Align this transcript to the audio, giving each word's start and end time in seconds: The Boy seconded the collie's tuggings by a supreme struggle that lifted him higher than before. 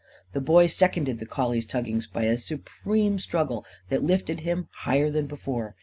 The 0.33 0.41
Boy 0.41 0.65
seconded 0.65 1.19
the 1.19 1.27
collie's 1.27 1.67
tuggings 1.67 2.07
by 2.07 2.23
a 2.23 2.35
supreme 2.35 3.19
struggle 3.19 3.67
that 3.89 4.03
lifted 4.03 4.39
him 4.39 4.67
higher 4.77 5.11
than 5.11 5.27
before. 5.27 5.75